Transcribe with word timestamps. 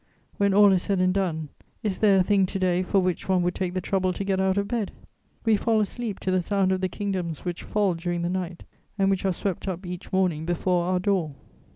When 0.37 0.55
all 0.55 0.71
is 0.71 0.81
said 0.81 0.99
and 0.99 1.13
done, 1.13 1.49
is 1.83 1.99
there 1.99 2.19
a 2.19 2.23
thing 2.23 2.47
to 2.47 2.57
day 2.57 2.81
for 2.81 2.97
which 2.97 3.29
one 3.29 3.43
would 3.43 3.53
take 3.53 3.75
the 3.75 3.81
trouble 3.81 4.13
to 4.13 4.23
get 4.23 4.39
out 4.39 4.57
of 4.57 4.67
bed? 4.67 4.91
We 5.45 5.55
fall 5.55 5.79
asleep 5.79 6.19
to 6.21 6.31
the 6.31 6.41
sound 6.41 6.71
of 6.71 6.81
the 6.81 6.89
kingdoms 6.89 7.45
which 7.45 7.61
fall 7.61 7.93
during 7.93 8.23
the 8.23 8.27
night 8.29 8.63
and 8.97 9.11
which 9.11 9.25
are 9.25 9.31
swept 9.31 9.67
up 9.67 9.85
each 9.85 10.11
morning 10.11 10.43
before 10.43 10.85
our 10.85 10.99
door. 10.99 11.35